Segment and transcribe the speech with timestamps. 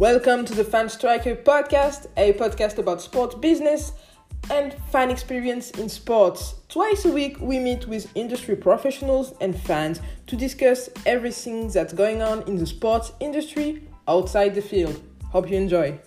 [0.00, 3.92] Welcome to the Fan Striker podcast, a podcast about sports business
[4.50, 6.54] and fan experience in sports.
[6.70, 12.22] Twice a week, we meet with industry professionals and fans to discuss everything that's going
[12.22, 15.02] on in the sports industry outside the field.
[15.32, 16.00] Hope you enjoy.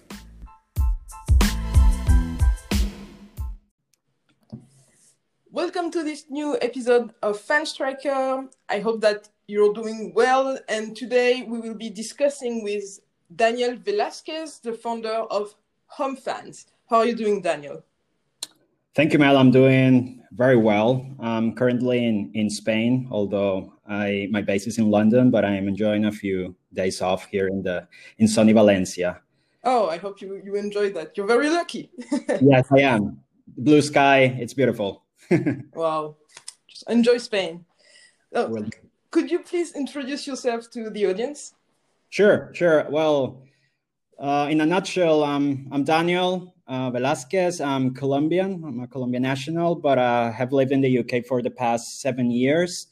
[5.52, 8.50] Welcome to this new episode of Fan Striker.
[8.68, 13.00] I hope that you're doing well, and today we will be discussing with
[13.36, 15.55] Daniel Velasquez, the founder of
[15.88, 16.68] Home Fans.
[16.90, 17.84] How are you doing, Daniel?
[18.96, 19.38] Thank you, Mel.
[19.38, 21.05] I'm doing very well.
[21.20, 25.68] I'm currently in, in Spain, although I my base is in London, but I am
[25.68, 27.88] enjoying a few days off here in the
[28.20, 29.22] in sunny Valencia.
[29.63, 31.18] Oh, I hope you, you enjoy that.
[31.18, 31.90] You're very lucky.
[32.41, 33.20] yes, I am.
[33.58, 35.04] Blue sky, it's beautiful.
[35.74, 36.18] wow.
[36.68, 37.66] Just enjoy Spain.
[38.36, 38.66] Oh,
[39.10, 41.54] could you please introduce yourself to the audience?
[42.14, 42.86] Sure, sure.
[42.92, 43.42] Well,
[44.20, 47.60] uh, in a nutshell, I'm, I'm Daniel uh, Velasquez.
[47.60, 48.64] I'm Colombian.
[48.64, 52.02] I'm a Colombian national, but I uh, have lived in the UK for the past
[52.02, 52.86] seven years.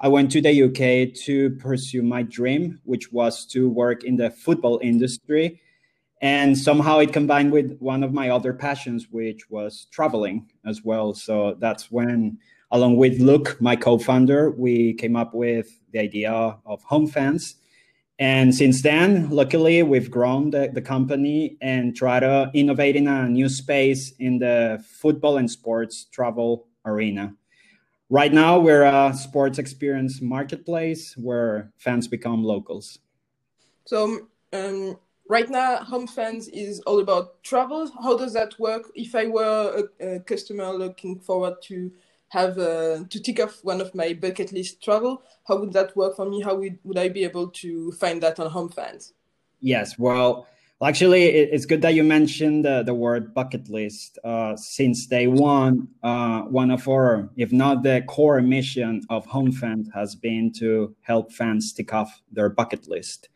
[0.00, 4.30] I went to the UK to pursue my dream, which was to work in the
[4.30, 5.60] football industry.
[6.22, 11.12] And somehow it combined with one of my other passions, which was traveling as well.
[11.12, 12.38] So that's when,
[12.70, 16.32] along with Luke, my co founder, we came up with the idea
[16.64, 17.56] of Home Fans
[18.18, 23.28] and since then, luckily, we've grown the, the company and try to innovate in a
[23.28, 27.34] new space in the football and sports travel arena.
[28.08, 32.98] Right now, we're a sports experience marketplace where fans become locals.
[33.84, 34.96] So, um,
[35.28, 37.90] right now, Home Fans is all about travel.
[38.02, 38.90] How does that work?
[38.94, 41.90] If I were a, a customer looking forward to
[42.28, 46.16] have uh, to tick off one of my bucket list travel how would that work
[46.16, 46.40] for me?
[46.40, 49.12] How would, would i be able to find that on home fans?
[49.60, 50.46] Yes well
[50.82, 55.88] actually it's good that you mentioned the, the word bucket list uh, since day one
[56.02, 60.94] uh, one of our if not the core mission of home fans has been to
[61.00, 63.28] help fans tick off their bucket list.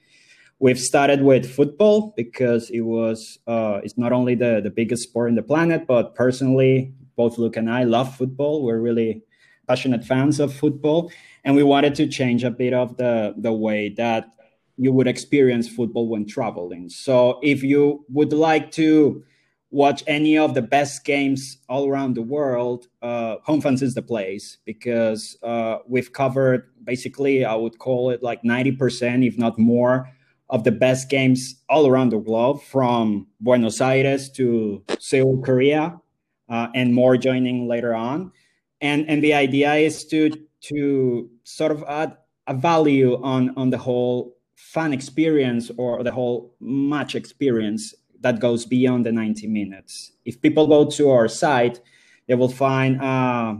[0.58, 5.30] We've started with football because it was uh, it's not only the, the biggest sport
[5.30, 8.62] in the planet but personally both Luke and I love football.
[8.62, 9.22] We're really
[9.66, 11.12] passionate fans of football,
[11.44, 14.30] and we wanted to change a bit of the the way that
[14.76, 16.88] you would experience football when traveling.
[16.88, 19.22] So if you would like to
[19.70, 24.02] watch any of the best games all around the world, uh, Home Fans is the
[24.02, 30.10] place because uh, we've covered basically, I would call it like 90%, if not more,
[30.48, 36.00] of the best games all around the globe from Buenos Aires to Seoul, Korea,
[36.50, 38.32] uh, and more joining later on.
[38.80, 40.30] And and the idea is to
[40.62, 42.16] to sort of add
[42.46, 48.66] a value on on the whole fan experience or the whole match experience that goes
[48.66, 50.12] beyond the 90 minutes.
[50.24, 51.80] If people go to our site,
[52.26, 53.56] they will find, uh,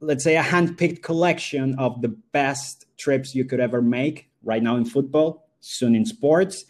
[0.00, 4.76] let's say, a hand-picked collection of the best trips you could ever make right now
[4.76, 6.66] in football, soon in sports,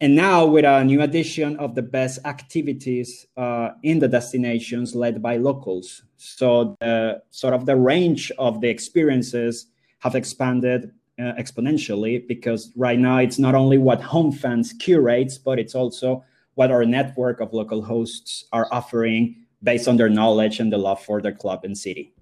[0.00, 5.22] and now with a new addition of the best activities uh, in the destinations led
[5.22, 6.02] by locals.
[6.16, 9.66] So the sort of the range of the experiences
[10.00, 15.58] have expanded uh, exponentially because right now it's not only what home fans curates but
[15.58, 16.22] it's also
[16.56, 21.02] what our network of local hosts are offering based on their knowledge and the love
[21.02, 22.12] for their club and city.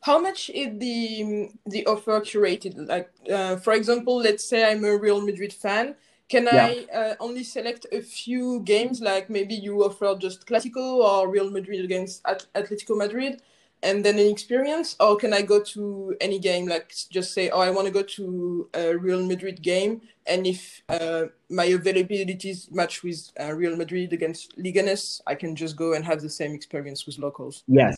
[0.00, 2.88] How much is the the offer curated?
[2.88, 5.94] Like uh, for example let's say i'm a real madrid fan
[6.28, 6.66] can yeah.
[6.66, 11.50] I uh, only select a few games, like maybe you offer just Clasico or Real
[11.50, 13.40] Madrid against At- Atletico Madrid,
[13.82, 17.60] and then an experience, or can I go to any game, like just say, oh,
[17.60, 23.02] I want to go to a Real Madrid game, and if uh, my availabilities match
[23.02, 27.06] with uh, Real Madrid against Leganes, I can just go and have the same experience
[27.06, 27.64] with locals.
[27.66, 27.96] Yes,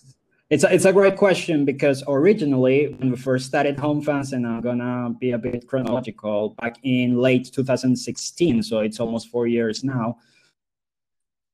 [0.51, 4.45] it's a, it's a great question because originally, when we first started Home Fans, and
[4.45, 9.85] I'm gonna be a bit chronological, back in late 2016, so it's almost four years
[9.85, 10.19] now,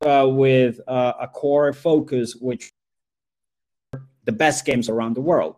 [0.01, 2.73] uh, with uh, a core focus, which
[4.25, 5.57] the best games around the world.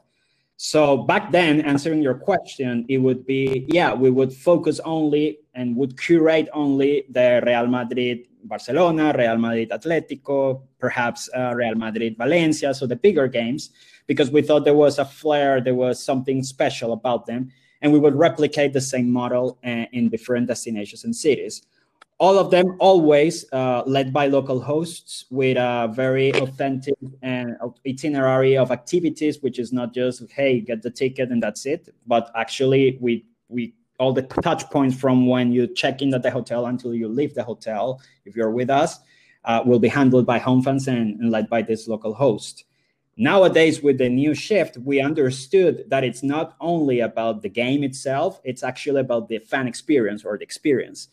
[0.60, 5.76] So back then, answering your question, it would be yeah, we would focus only and
[5.76, 12.74] would curate only the Real Madrid Barcelona, Real Madrid Atletico, perhaps uh, Real Madrid Valencia,
[12.74, 13.70] so the bigger games,
[14.08, 18.00] because we thought there was a flair, there was something special about them, and we
[18.00, 21.62] would replicate the same model uh, in different destinations and cities
[22.18, 27.56] all of them always uh, led by local hosts with a very authentic and
[27.86, 32.30] itinerary of activities which is not just hey get the ticket and that's it but
[32.34, 36.66] actually we we all the touch points from when you check in at the hotel
[36.66, 39.00] until you leave the hotel, if you're with us,
[39.44, 42.64] uh, will be handled by HomeFans and, and led by this local host.
[43.16, 48.40] Nowadays, with the new shift, we understood that it's not only about the game itself,
[48.44, 51.08] it's actually about the fan experience or the experience.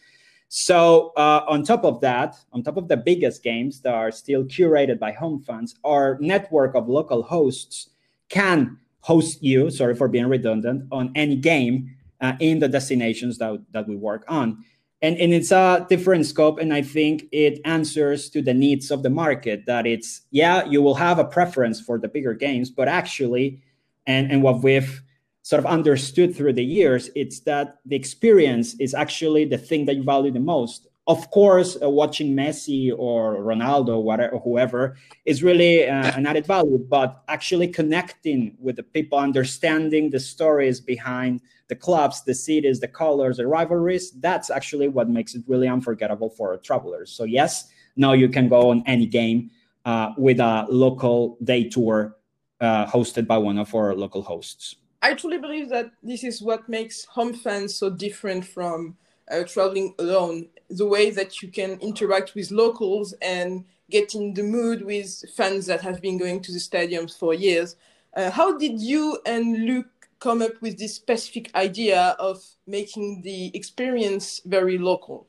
[0.47, 4.43] So, uh, on top of that, on top of the biggest games that are still
[4.43, 7.89] curated by HomeFans, our network of local hosts
[8.29, 13.61] can host you, sorry for being redundant, on any game uh, in the destinations that,
[13.71, 14.63] that we work on.
[15.01, 19.03] And, and it's a different scope and i think it answers to the needs of
[19.03, 22.87] the market that it's yeah you will have a preference for the bigger games but
[22.87, 23.59] actually
[24.07, 25.03] and, and what we've
[25.45, 29.95] sort of understood through the years it's that the experience is actually the thing that
[29.95, 35.87] you value the most of course uh, watching messi or ronaldo whatever whoever is really
[35.87, 41.75] uh, an added value but actually connecting with the people understanding the stories behind the
[41.75, 46.55] clubs, the cities, the colors, the rivalries, that's actually what makes it really unforgettable for
[46.57, 47.11] travelers.
[47.11, 49.49] So, yes, now you can go on any game
[49.85, 52.17] uh, with a local day tour
[52.61, 54.75] uh, hosted by one of our local hosts.
[55.05, 58.97] I truly believe that this is what makes home fans so different from
[59.29, 60.47] uh, traveling alone.
[60.71, 65.67] The way that you can interact with locals and get in the mood with fans
[65.67, 67.75] that have been going to the stadiums for years.
[68.15, 73.55] Uh, how did you and Luke come up with this specific idea of making the
[73.55, 75.27] experience very local?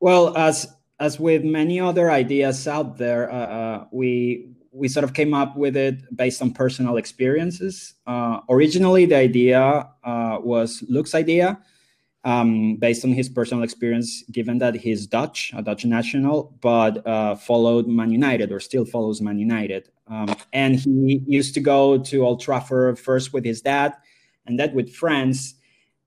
[0.00, 0.68] Well, as
[1.00, 5.56] as with many other ideas out there, uh, uh, we we sort of came up
[5.56, 7.94] with it based on personal experiences.
[8.06, 11.58] Uh, originally, the idea uh, was Luke's idea,
[12.24, 17.36] um, based on his personal experience, given that he's Dutch, a Dutch national, but uh,
[17.36, 19.88] followed Man United or still follows Man United.
[20.08, 23.94] Um, and he used to go to Old Trafford first with his dad
[24.46, 25.54] and then with friends.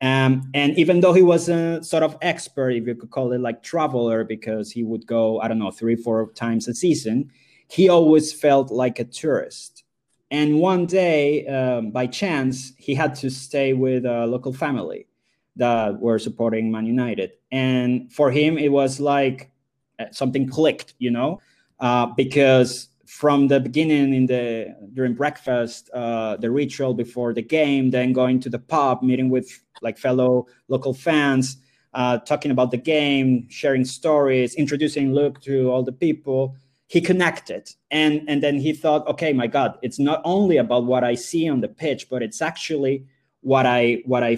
[0.02, 3.40] Um, and even though he was a sort of expert, if you could call it
[3.40, 7.32] like traveler, because he would go, I don't know, three, four times a season,
[7.68, 9.84] he always felt like a tourist.
[10.30, 15.08] And one day, um, by chance, he had to stay with a local family
[15.56, 17.32] that were supporting Man United.
[17.52, 19.52] And for him, it was like
[20.00, 21.42] uh, something clicked, you know,
[21.80, 27.90] uh, because from the beginning in the during breakfast, uh, the ritual before the game,
[27.90, 29.50] then going to the pub, meeting with
[29.82, 31.58] like fellow local fans,
[31.94, 36.56] uh, talking about the game, sharing stories, introducing Luke to all the people.
[36.88, 41.04] He connected, and and then he thought, okay, my God, it's not only about what
[41.04, 43.06] I see on the pitch, but it's actually
[43.42, 44.38] what I what I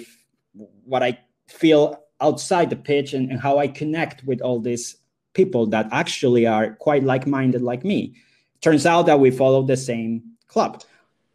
[0.86, 4.98] what I feel outside the pitch and, and how I connect with all these
[5.34, 8.16] people that actually are quite like-minded like me
[8.62, 10.84] turns out that we follow the same club.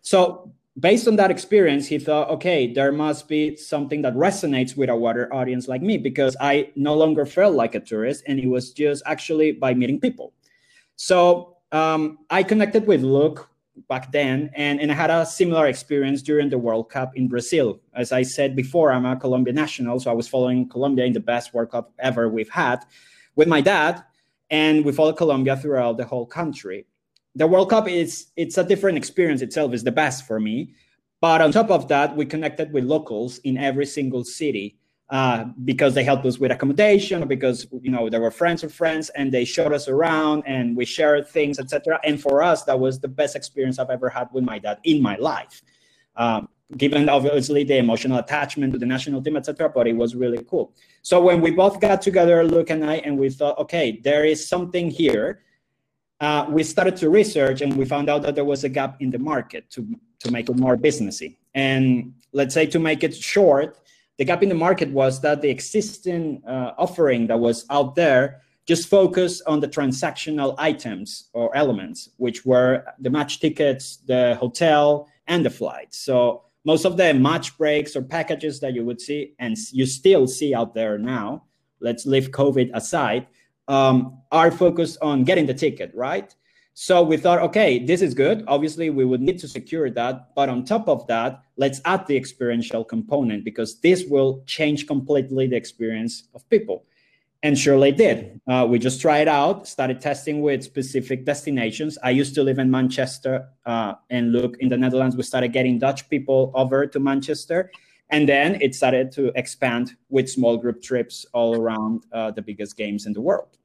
[0.03, 4.91] So based on that experience, he thought, okay, there must be something that resonates with
[4.91, 8.49] a water audience like me because I no longer felt like a tourist, and it
[8.49, 10.33] was just actually by meeting people.
[10.97, 13.49] So um, I connected with Luke
[13.89, 17.81] back then, and, and I had a similar experience during the World Cup in Brazil.
[17.95, 21.21] As I said before, I'm a Colombia national, so I was following Colombia in the
[21.21, 22.85] best World Cup ever we've had
[23.35, 24.05] with my dad,
[24.51, 26.87] and we followed Colombia throughout the whole country
[27.35, 29.73] the World Cup is it's a different experience itself.
[29.73, 30.75] is the best for me,
[31.21, 34.79] but on top of that, we connected with locals in every single city
[35.11, 38.73] uh, because they helped us with accommodation, or because you know they were friends of
[38.73, 42.01] friends, and they showed us around, and we shared things, etc.
[42.05, 45.03] And for us, that was the best experience I've ever had with my dad in
[45.03, 45.63] my life.
[46.17, 49.69] Um, given obviously the emotional attachment to the national team, etc.
[49.69, 50.73] But it was really cool.
[51.03, 54.49] So when we both got together, Luke and I, and we thought, okay, there is
[54.49, 55.41] something here
[56.21, 59.11] uh, we started to research and we found out that there was a gap in
[59.11, 59.87] the market to,
[60.21, 61.37] to make it more businessy.
[61.55, 63.79] And let's say to make it short,
[64.19, 68.41] the gap in the market was that the existing uh, offering that was out there
[68.67, 75.09] just focused on the transactional items or elements, which were the match tickets, the hotel,
[75.27, 75.93] and the flight.
[75.93, 80.27] So most of the match breaks or packages that you would see, and you still
[80.27, 81.45] see out there now,
[81.81, 83.27] let's leave COVID aside,
[83.69, 86.35] um, are focused on getting the ticket, right?
[86.77, 88.45] So we thought, okay, this is good.
[88.49, 90.35] Obviously, we would need to secure that.
[90.35, 95.47] But on top of that, let's add the experiential component because this will change completely
[95.47, 96.85] the experience of people.
[97.45, 98.41] And surely did.
[98.49, 101.97] Uh, we just tried out, started testing with specific destinations.
[102.03, 105.15] I used to live in Manchester uh, and Luke in the Netherlands.
[105.15, 107.71] We started getting Dutch people over to Manchester.
[108.11, 112.77] And then it started to expand with small group trips all around uh, the biggest
[112.77, 113.59] games in the world.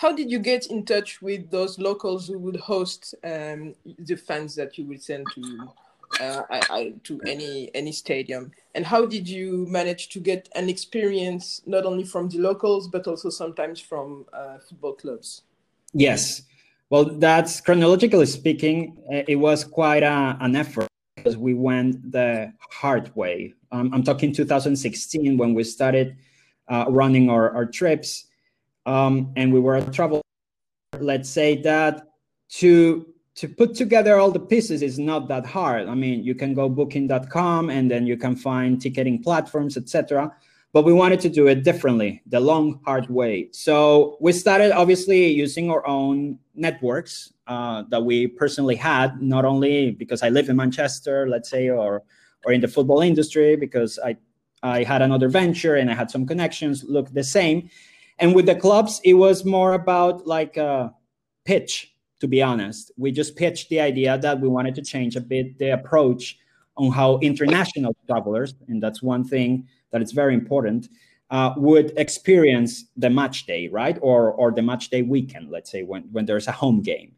[0.00, 4.54] How did you get in touch with those locals who would host um, the fans
[4.54, 5.68] that you would send to
[6.18, 8.50] uh, I, I, to any any stadium.
[8.74, 13.06] And how did you manage to get an experience not only from the locals but
[13.06, 15.42] also sometimes from uh, football clubs?
[15.92, 16.42] Yes,
[16.88, 22.50] well, that's chronologically speaking, uh, it was quite a, an effort because we went the
[22.70, 23.52] hard way.
[23.70, 26.16] Um, I'm talking 2016 when we started
[26.68, 28.29] uh, running our, our trips,
[28.90, 30.20] um, and we were a travel.
[30.98, 32.08] Let's say that
[32.60, 33.06] to
[33.36, 35.88] to put together all the pieces is not that hard.
[35.88, 40.34] I mean, you can go booking.com and then you can find ticketing platforms, etc.
[40.72, 43.48] But we wanted to do it differently, the long, hard way.
[43.52, 49.92] So we started obviously using our own networks uh, that we personally had, not only
[49.92, 52.02] because I live in Manchester, let's say, or
[52.44, 54.16] or in the football industry, because I
[54.62, 57.70] I had another venture and I had some connections, Luke the same.
[58.20, 60.94] And with the clubs, it was more about like a
[61.44, 62.92] pitch to be honest.
[62.96, 66.38] We just pitched the idea that we wanted to change a bit the approach
[66.76, 70.88] on how international travelers, and that's one thing that is very important,
[71.30, 73.98] uh, would experience the match day, right?
[74.00, 77.12] Or, or the match day weekend, let's say, when, when there's a home game.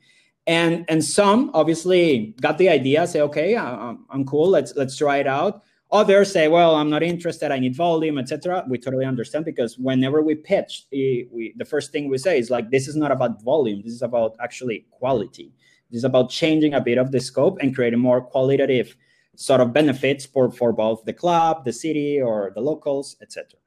[0.46, 5.18] And, and some obviously got the idea, say, okay, I'm, I'm cool, let's, let's try
[5.18, 5.62] it out.
[5.92, 7.52] Others say, well, I'm not interested.
[7.52, 8.64] I need volume, etc.
[8.66, 12.70] We totally understand because whenever we pitch, we, the first thing we say is like,
[12.70, 13.82] this is not about volume.
[13.82, 15.52] This is about actually quality.
[15.90, 18.96] This is about changing a bit of the scope and creating more qualitative
[19.36, 23.58] sort of benefits for, for both the club, the city, or the locals, etc.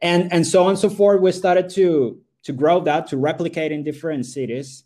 [0.00, 1.20] And and so on and so forth.
[1.20, 4.84] We started to to grow that to replicate in different cities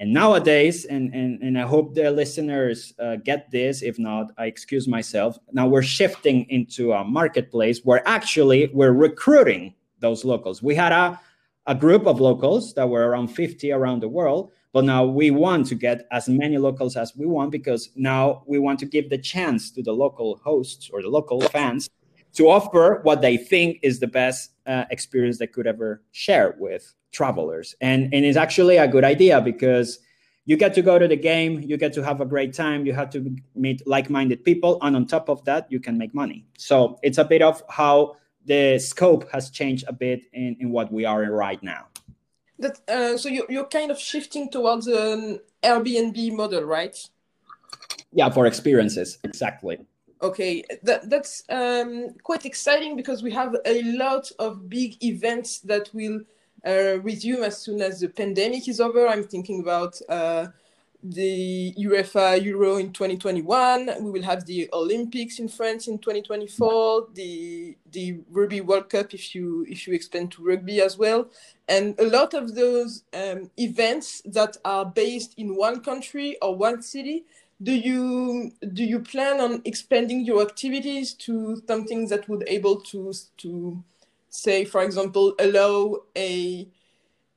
[0.00, 4.46] and nowadays, and, and, and I hope the listeners uh, get this, if not, I
[4.46, 5.38] excuse myself.
[5.52, 10.62] Now we're shifting into a marketplace where actually we're recruiting those locals.
[10.62, 11.20] We had a,
[11.66, 15.66] a group of locals that were around 50 around the world, but now we want
[15.66, 19.18] to get as many locals as we want because now we want to give the
[19.18, 21.90] chance to the local hosts or the local fans
[22.36, 26.94] to offer what they think is the best uh, experience they could ever share with
[27.12, 27.74] travelers.
[27.80, 29.98] And, and it's actually a good idea because
[30.44, 32.92] you get to go to the game, you get to have a great time, you
[32.92, 34.78] have to meet like minded people.
[34.82, 36.46] And on top of that, you can make money.
[36.58, 40.92] So it's a bit of how the scope has changed a bit in, in what
[40.92, 41.86] we are in right now.
[42.58, 46.96] That, uh, so you, you're kind of shifting towards an Airbnb model, right?
[48.12, 49.78] Yeah, for experiences, exactly.
[50.22, 55.88] Okay, that, that's um, quite exciting because we have a lot of big events that
[55.94, 56.20] will
[56.64, 59.06] resume as soon as the pandemic is over.
[59.06, 60.48] I'm thinking about uh,
[61.02, 63.90] the UEFA Euro in 2021.
[64.00, 67.08] We will have the Olympics in France in 2024.
[67.14, 71.28] The the Rugby World Cup, if you if you expand to rugby as well,
[71.68, 76.82] and a lot of those um, events that are based in one country or one
[76.82, 77.24] city
[77.62, 83.12] do you do you plan on expanding your activities to something that would able to
[83.36, 83.82] to
[84.30, 86.68] say for example allow a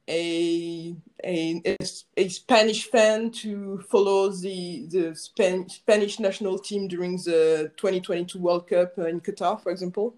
[0.10, 1.78] a a,
[2.18, 8.68] a Spanish fan to follow the the Span Spanish national team during the 2022 World
[8.68, 10.16] Cup in Qatar, for example?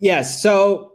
[0.00, 0.42] Yes.
[0.42, 0.93] So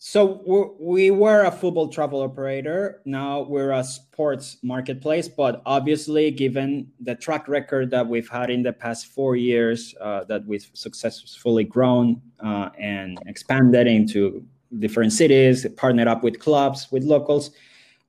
[0.00, 3.02] so we were a football travel operator.
[3.04, 5.26] Now we're a sports marketplace.
[5.26, 10.22] But obviously, given the track record that we've had in the past four years, uh,
[10.24, 14.46] that we've successfully grown uh, and expanded into
[14.78, 17.50] different cities, partnered up with clubs, with locals,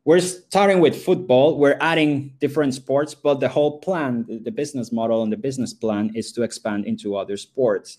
[0.05, 1.57] we're starting with football.
[1.57, 6.11] We're adding different sports, but the whole plan, the business model and the business plan
[6.15, 7.97] is to expand into other sports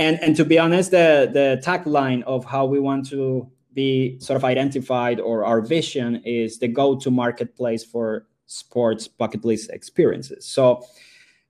[0.00, 4.36] and and to be honest the the tagline of how we want to be sort
[4.36, 10.44] of identified or our vision is the go-to marketplace for sports bucket list experiences.
[10.44, 10.82] So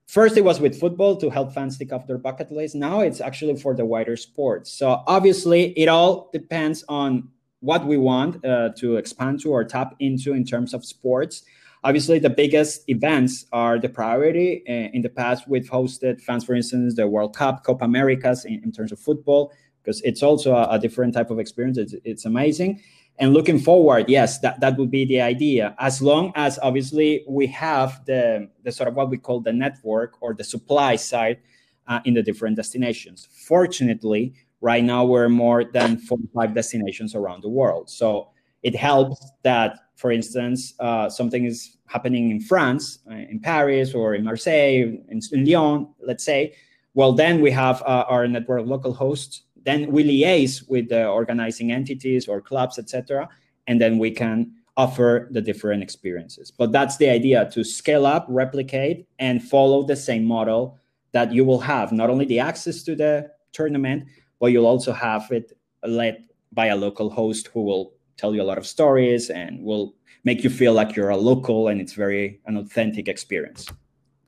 [0.06, 2.74] first it was with football to help fans tick off their bucket list.
[2.74, 4.70] Now it's actually for the wider sports.
[4.70, 7.28] So obviously it all depends on
[7.60, 11.42] what we want uh, to expand to or tap into in terms of sports
[11.82, 14.62] Obviously, the biggest events are the priority.
[14.68, 18.62] Uh, in the past, we've hosted fans, for instance, the World Cup, Copa Americas in,
[18.62, 21.78] in terms of football, because it's also a, a, different type of experience.
[21.78, 22.82] It's, it's amazing.
[23.18, 25.74] And looking forward, yes, that, that would be the idea.
[25.78, 30.16] As long as obviously we have the, the sort of what we call the network
[30.20, 31.38] or the supply side
[31.86, 33.28] uh, in the different destinations.
[33.46, 37.90] Fortunately, right now we're more than 45 destinations around the world.
[37.90, 38.30] So
[38.62, 44.14] it helps that for instance, uh, something is happening in France, uh, in Paris, or
[44.14, 46.54] in Marseille, in, in, Lyon, let's say,
[46.94, 49.42] well, then we have uh, our network of local hosts.
[49.62, 53.28] Then we liaise with the organizing entities or clubs, etc.,
[53.66, 56.50] and then we can offer the different experiences.
[56.50, 60.78] But that's the idea: to scale up, replicate, and follow the same model
[61.12, 64.04] that you will have not only the access to the tournament,
[64.40, 65.52] but you'll also have it
[65.84, 69.94] led by a local host who will tell you a lot of stories and will
[70.24, 73.66] make you feel like you're a local and it's very an authentic experience.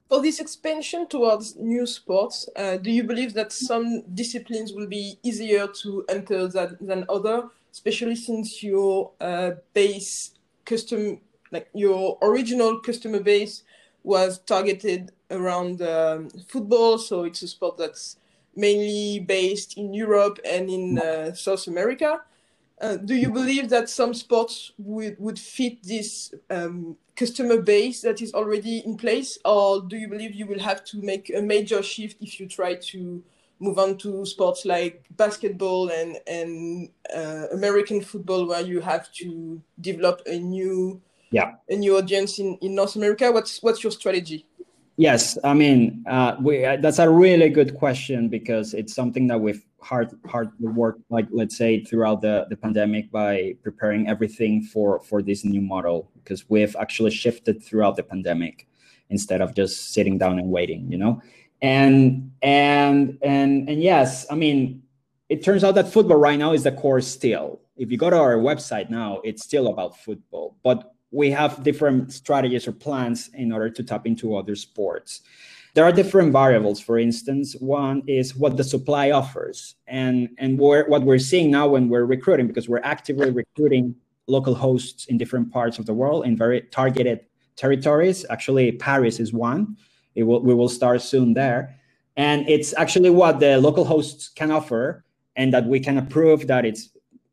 [0.08, 5.18] For this expansion towards new sports, uh, do you believe that some disciplines will be
[5.22, 10.32] easier to enter than, than other, especially since your uh, base
[10.64, 11.20] custom,
[11.50, 13.62] like your original customer base
[14.04, 18.16] was targeted around um, football, so it's a sport that's
[18.54, 22.20] mainly based in Europe and in uh, South America.
[22.82, 28.20] Uh, do you believe that some sports would, would fit this um, customer base that
[28.20, 31.80] is already in place, or do you believe you will have to make a major
[31.80, 33.22] shift if you try to
[33.60, 39.62] move on to sports like basketball and and uh, American football, where you have to
[39.80, 43.30] develop a new yeah a new audience in, in North America?
[43.30, 44.44] What's what's your strategy?
[44.96, 49.40] Yes, I mean uh, we, uh, that's a really good question because it's something that
[49.40, 55.00] we've hard hard work like let's say throughout the, the pandemic by preparing everything for
[55.00, 58.68] for this new model because we've actually shifted throughout the pandemic
[59.10, 61.20] instead of just sitting down and waiting you know
[61.60, 64.82] and and and and yes i mean
[65.28, 68.16] it turns out that football right now is the core still if you go to
[68.16, 73.52] our website now it's still about football but we have different strategies or plans in
[73.52, 75.20] order to tap into other sports.
[75.74, 76.80] There are different variables.
[76.80, 81.68] For instance, one is what the supply offers, and and we're, what we're seeing now
[81.68, 83.94] when we're recruiting, because we're actively recruiting
[84.26, 87.20] local hosts in different parts of the world in very targeted
[87.56, 88.26] territories.
[88.28, 89.76] Actually, Paris is one.
[90.14, 91.74] It will, we will start soon there,
[92.18, 95.04] and it's actually what the local hosts can offer,
[95.36, 96.90] and that we can approve that it's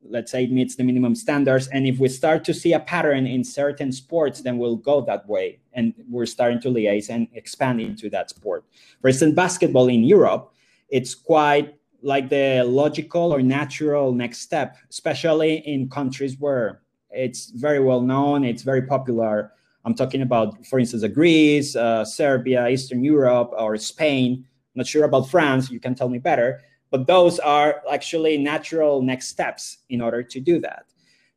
[0.09, 1.67] let's say it meets the minimum standards.
[1.67, 5.27] And if we start to see a pattern in certain sports then we'll go that
[5.27, 5.59] way.
[5.73, 8.65] And we're starting to liaise and expand into that sport.
[9.01, 10.51] For instance basketball in europe
[10.89, 17.79] it's quite like the logical or natural next step especially in countries where it's very
[17.79, 19.51] well known it's very popular.
[19.85, 24.45] I'm talking about for instance greece uh, serbia eastern europe or spain.
[24.73, 29.01] I'm not sure about france you can tell me better but those are actually natural
[29.01, 30.85] next steps in order to do that.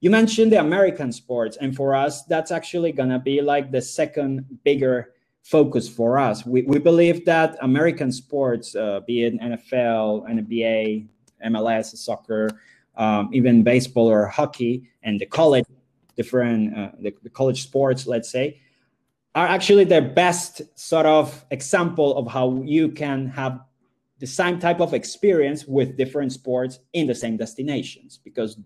[0.00, 4.58] You mentioned the American sports, and for us, that's actually to be like the second
[4.64, 5.12] bigger
[5.42, 6.44] focus for us.
[6.46, 11.06] We, we believe that American sports, uh, be it NFL, NBA,
[11.46, 12.48] MLS, soccer,
[12.96, 15.64] um, even baseball or hockey, and the college,
[16.16, 18.60] different uh, the, the college sports, let's say,
[19.34, 23.60] are actually the best sort of example of how you can have
[24.22, 28.56] the same type of experience with different sports in the same destinations because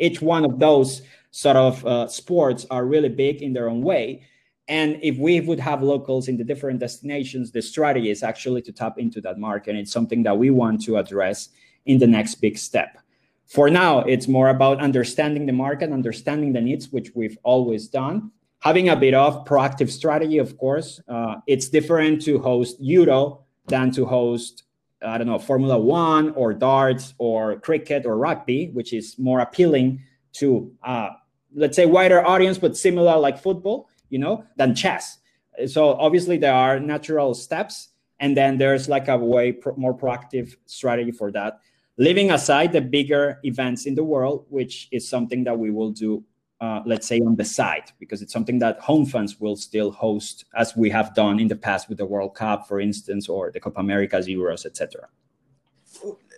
[0.00, 4.24] each one of those sort of uh, sports are really big in their own way.
[4.66, 8.72] And if we would have locals in the different destinations the strategy is actually to
[8.72, 11.50] tap into that market and it's something that we want to address
[11.86, 12.98] in the next big step.
[13.46, 18.32] For now it's more about understanding the market understanding the needs which we've always done.
[18.62, 23.92] Having a bit of proactive strategy of course uh, it's different to host euro than
[23.92, 24.64] to host
[25.02, 30.02] I don't know, Formula One or darts or cricket or rugby, which is more appealing
[30.34, 31.10] to, uh,
[31.54, 35.18] let's say, wider audience, but similar like football, you know, than chess.
[35.66, 37.88] So obviously there are natural steps,
[38.20, 41.60] and then there's like a way pro- more proactive strategy for that.
[41.96, 46.24] Leaving aside the bigger events in the world, which is something that we will do
[46.60, 50.44] uh, let's say on the side because it's something that home fans will still host
[50.56, 53.60] as we have done in the past with the world cup for instance or the
[53.60, 55.08] copa americas euros etc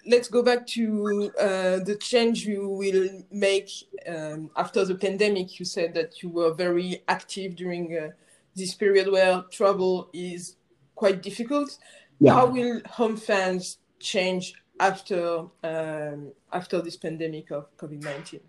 [0.07, 3.71] let's go back to uh, the change you will make
[4.07, 5.59] um, after the pandemic.
[5.59, 8.11] You said that you were very active during uh,
[8.55, 10.57] this period where travel is
[10.95, 11.79] quite difficult.
[12.21, 12.35] Yeah.
[12.35, 18.41] how will home fans change after um, after this pandemic of covid-19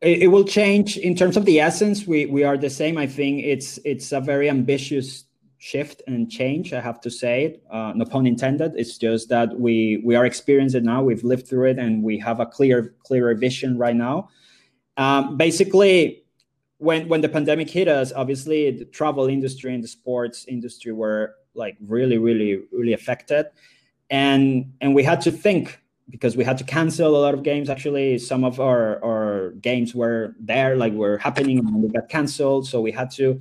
[0.00, 2.06] it, will change in terms of the essence.
[2.06, 2.98] We we are the same.
[2.98, 5.24] I think it's it's a very ambitious
[5.58, 6.72] shift and change.
[6.74, 8.72] I have to say, uh, no pun intended.
[8.76, 11.02] It's just that we we are experiencing it now.
[11.02, 14.28] We've lived through it, and we have a clear clearer vision right now.
[14.96, 16.24] Um, basically,
[16.78, 21.34] when when the pandemic hit us, obviously the travel industry and the sports industry were
[21.54, 23.46] like really really really affected,
[24.10, 27.70] and and we had to think because we had to cancel a lot of games.
[27.70, 32.66] Actually, some of our, our games were there, like were happening, and we got canceled.
[32.66, 33.40] So we had to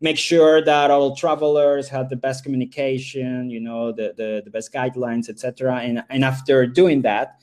[0.00, 4.72] make sure that all travelers had the best communication, you know, the the, the best
[4.72, 5.76] guidelines, etc.
[5.76, 7.38] And and after doing that,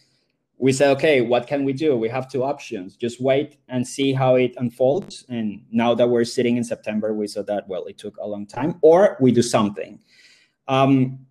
[0.57, 1.95] we said, okay, what can we do?
[1.95, 5.25] We have two options: just wait and see how it unfolds.
[5.29, 8.47] And now that we're sitting in September, we saw that well, it took a long
[8.47, 9.99] time, or we do something.
[10.67, 11.24] Um,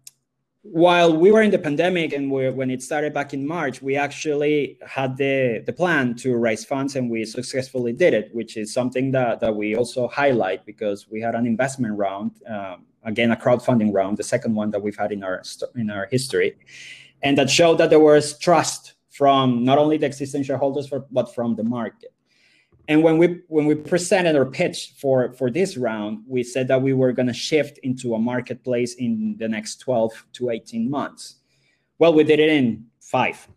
[0.64, 3.96] while we were in the pandemic and we, when it started back in March, we
[3.96, 8.72] actually had the, the plan to raise funds and we successfully did it, which is
[8.72, 13.36] something that, that we also highlight because we had an investment round, um, again, a
[13.36, 15.42] crowdfunding round, the second one that we've had in our,
[15.76, 16.56] in our history.
[17.22, 21.34] And that showed that there was trust from not only the existing shareholders, for, but
[21.34, 22.13] from the market.
[22.88, 26.82] And when we when we presented our pitch for for this round, we said that
[26.82, 31.36] we were going to shift into a marketplace in the next 12 to 18 months.
[31.98, 33.48] Well, we did it in 5.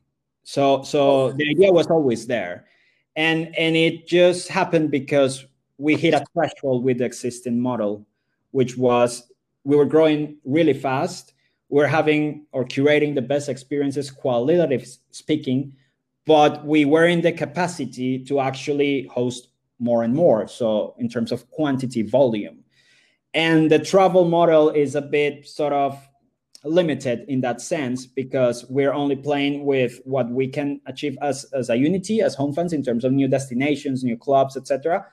[0.44, 2.68] So so the idea was always there.
[3.16, 5.46] And and it just happened because
[5.78, 8.08] we hit a threshold with the existing model,
[8.52, 9.30] which was
[9.66, 11.34] we were growing really fast.
[11.70, 15.74] We're having or curating the best experiences, qualitative speaking,
[16.28, 19.48] but we were in the capacity to actually host
[19.80, 20.48] more and more.
[20.48, 22.60] So in terms of quantity, volume.
[23.34, 25.98] And the travel model is a bit sort of
[26.64, 31.70] limited in that sense because we're only playing with what we can achieve as, as
[31.70, 35.06] a unity, as home fans in terms of new destinations, new clubs, etc.,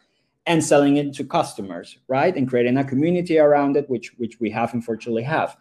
[0.46, 2.36] and selling it to customers, right?
[2.36, 5.56] And creating a community around it, which which we have unfortunately have.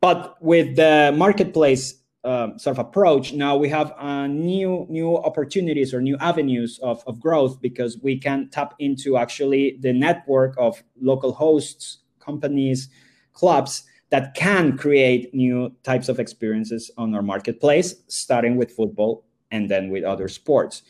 [0.00, 1.94] But with the marketplace
[2.26, 7.02] um, sort of approach, now we have uh, new new opportunities or new avenues of,
[7.06, 12.88] of growth because we can tap into actually the network of local hosts, companies,
[13.32, 19.70] clubs that can create new types of experiences on our marketplace, starting with football and
[19.70, 20.82] then with other sports.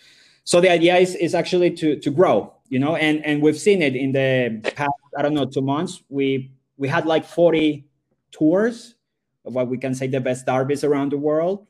[0.45, 3.83] So the idea is, is actually to, to grow, you know, and, and we've seen
[3.83, 6.03] it in the past, I don't know, two months.
[6.09, 7.87] We we had like 40
[8.33, 8.96] tours
[9.47, 11.67] what we can say the best derbies around the world.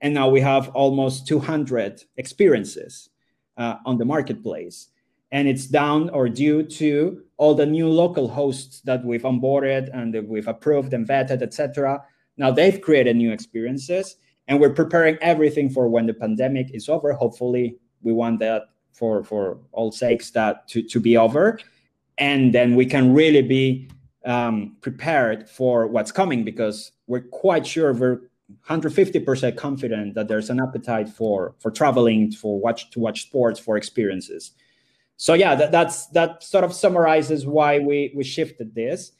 [0.00, 3.08] And now we have almost 200 experiences
[3.56, 4.88] uh, on the marketplace.
[5.30, 10.26] And it's down or due to all the new local hosts that we've onboarded and
[10.26, 12.02] we've approved and vetted, etc.
[12.38, 17.12] Now they've created new experiences, and we're preparing everything for when the pandemic is over.
[17.12, 21.58] Hopefully, we want that for for all sakes that to, to be over,
[22.16, 23.90] and then we can really be
[24.24, 28.20] um, prepared for what's coming because we're quite sure we're
[28.68, 33.76] 150% confident that there's an appetite for for traveling for watch to watch sports for
[33.76, 34.52] experiences.
[35.16, 39.12] So yeah that, that's that sort of summarizes why we we shifted this.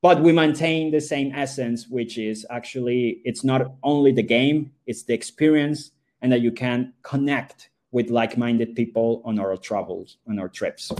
[0.00, 5.02] But we maintain the same essence which is actually it's not only the game it's
[5.02, 5.90] the experience
[6.20, 10.92] and that you can connect with like-minded people on our travels on our trips.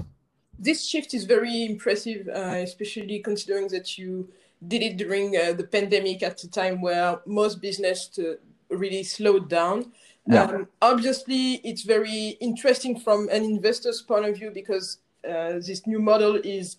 [0.59, 4.29] This shift is very impressive, uh, especially considering that you
[4.69, 8.19] did it during uh, the pandemic at a time where most business
[8.69, 9.93] really slowed down.
[10.27, 10.45] Yeah.
[10.45, 14.99] Um, obviously, it's very interesting from an investor's point of view because
[15.29, 16.77] uh, this new model is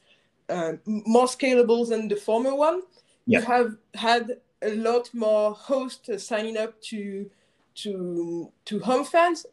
[0.49, 2.81] uh, more scalable than the former one.
[3.25, 3.39] Yeah.
[3.39, 7.29] You have had a lot more hosts signing up to
[7.75, 9.45] to to home fans.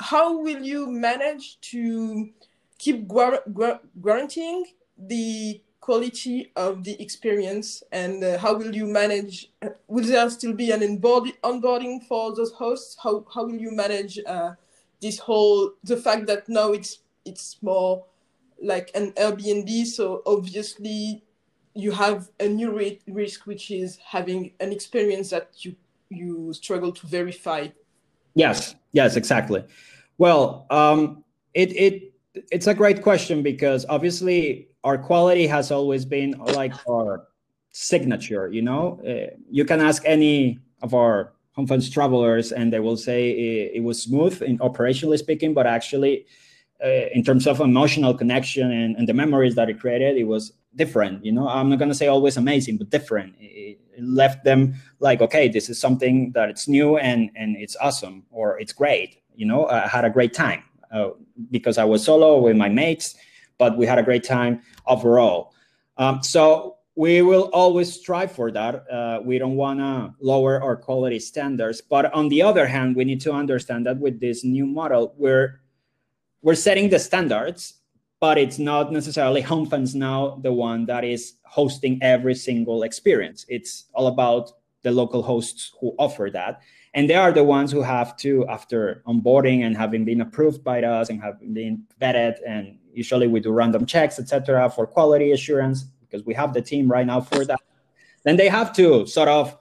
[0.00, 2.30] How will you manage to
[2.78, 4.64] keep guaranteeing
[4.96, 10.52] the quality of the experience and uh, how will you manage uh, will there still
[10.52, 12.94] be an onboarding for those hosts?
[13.02, 14.52] How, how will you manage uh,
[15.00, 18.04] this whole the fact that now it's it's more
[18.62, 21.22] like an airbnb so obviously
[21.72, 22.70] you have a new
[23.06, 25.74] risk which is having an experience that you
[26.10, 27.68] you struggle to verify.
[28.34, 29.64] Yes yes exactly.
[30.18, 31.24] Well um,
[31.54, 32.12] it it
[32.52, 37.28] it's a great question because obviously our quality has always been like our
[37.70, 39.00] signature you know?
[39.06, 41.32] Uh, you can ask any of our
[41.66, 46.24] fans travelers and they will say it, it was smooth in operationally speaking but actually
[46.84, 50.52] uh, in terms of emotional connection and, and, the memories that it created it was
[50.76, 51.48] different you know?
[51.48, 53.34] I'm not going to say always amazing but different.
[53.40, 57.74] It, it, left them like okay this is something that it's new and and it's
[57.80, 59.66] awesome or it's great you know?
[59.66, 60.62] I had a great time
[60.92, 61.10] uh,
[61.50, 63.14] because I was solo with my mates,
[63.58, 65.52] but we had a great time overall.
[65.96, 68.90] Um, so we will always strive for that.
[68.90, 73.04] Uh, we don't want to lower our quality standards, but on the other hand, we
[73.04, 75.60] need to understand that with this new model, we're
[76.42, 77.74] we're setting the standards,
[78.20, 83.44] but it's not necessarily home fans now the one that is hosting every single experience.
[83.48, 86.60] It's all about the local hosts who offer that
[86.98, 90.82] and they are the ones who have to after onboarding and having been approved by
[90.82, 95.84] us and having been vetted and usually we do random checks etc for quality assurance
[96.00, 97.60] because we have the team right now for that
[98.24, 99.56] then they have to sort of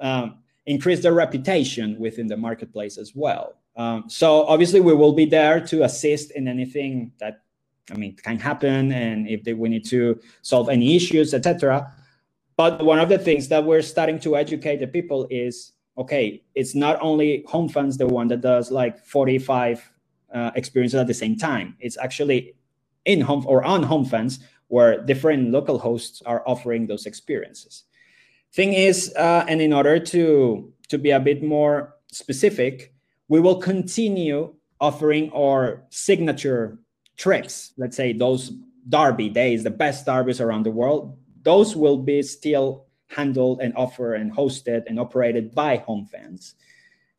[0.00, 3.54] um, increase their reputation within the marketplace as well.
[3.76, 7.42] Um, so obviously we will be there to assist in anything that
[7.92, 11.86] i mean can happen and if they, we need to solve any issues etc
[12.56, 16.74] but one of the things that we're starting to educate the people is okay, it's
[16.74, 19.92] not only home fans the one that does like 45
[20.34, 21.76] uh, experiences at the same time.
[21.80, 22.54] It's actually
[23.04, 27.84] in home or on home fans where different local hosts are offering those experiences.
[28.52, 32.92] Thing is, uh, and in order to to be a bit more specific,
[33.28, 36.78] we will continue offering our signature
[37.16, 37.72] trips.
[37.76, 38.52] Let's say those
[38.88, 41.18] derby days, the best derbies around the world.
[41.42, 46.54] Those will be still handled and offered and hosted and operated by home fans.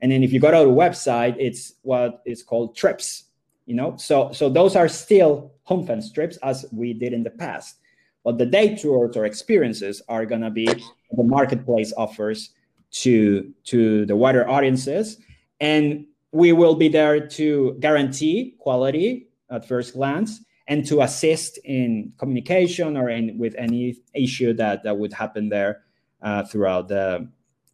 [0.02, 3.26] And then if you go to the website, it's what is called trips.
[3.66, 7.30] You know, so so those are still home fans trips as we did in the
[7.30, 7.78] past.
[8.24, 12.52] But the day tours or experiences are gonna be the marketplace offers
[12.92, 15.18] to to the wider audiences,
[15.60, 22.14] and we will be there to guarantee quality at first glance and to assist in
[22.18, 25.84] communication or in with any issue that that would happen there
[26.22, 27.28] uh, throughout the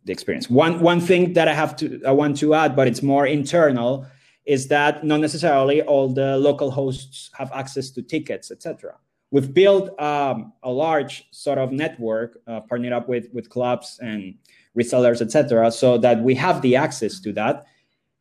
[0.06, 0.50] the experience.
[0.50, 4.06] One one thing that I have to I want to add, but it's more internal,
[4.46, 8.96] is that not necessarily all the local hosts have access to tickets, etc.
[9.32, 14.36] We've built um, a large sort of network, uh, partnered up with with clubs and
[14.78, 17.66] resellers, etc., so that we have the access to that.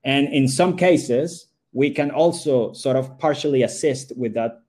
[0.05, 4.63] And in some cases, we can also sort of partially assist with that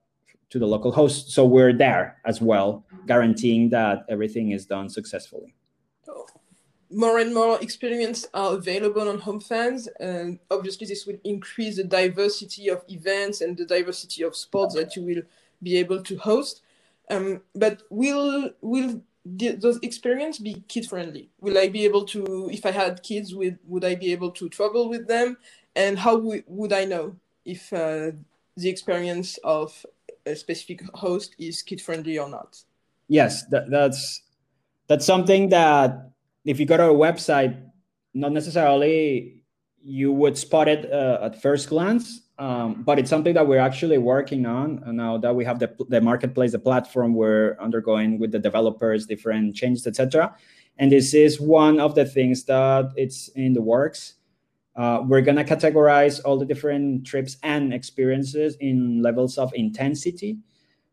[0.49, 1.31] to the local host.
[1.31, 5.55] So we're there as well, guaranteeing that everything is done successfully.
[6.91, 11.83] More and more experience are available on home fans, and obviously this will increase the
[11.83, 15.23] diversity of events and the diversity of sports that you will
[15.63, 16.61] be able to host.
[17.09, 21.29] Um, but will will those experience be kid friendly?
[21.39, 24.47] Will I be able to, if I had kids, with would I be able to
[24.49, 25.37] travel with them?
[25.75, 28.11] And how would I know if uh,
[28.55, 29.85] the experience of
[30.25, 32.57] a specific host is kid friendly or not.
[33.07, 34.21] Yes, that, that's
[34.87, 36.11] that's something that
[36.45, 37.61] if you go to a website,
[38.13, 39.43] not necessarily
[39.81, 43.97] you would spot it uh, at first glance, um, but it's something that we're actually
[43.97, 48.39] working on now that we have the, the marketplace, the platform we're undergoing with the
[48.39, 50.33] developers, different changes, etc.
[50.77, 54.15] And this is one of the things that it's in the works.
[54.75, 60.37] Uh, we're going to categorize all the different trips and experiences in levels of intensity.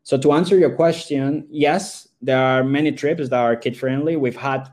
[0.03, 4.15] So to answer your question, yes, there are many trips that are kid friendly.
[4.15, 4.69] We've had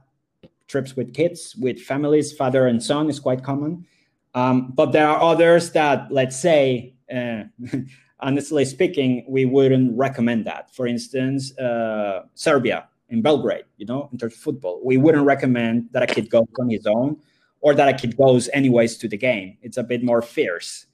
[0.66, 3.87] trips with kids, with families, father and son is quite common.
[4.35, 7.44] Um, but there are others that, let's say, uh,
[8.21, 10.75] honestly speaking, we wouldn't recommend that.
[10.75, 15.88] For instance, uh, Serbia in Belgrade, you know, in terms of football, we wouldn't recommend
[15.92, 17.16] that a kid goes on his own
[17.61, 19.57] or that a kid goes anyways to the game.
[19.62, 20.87] It's a bit more fierce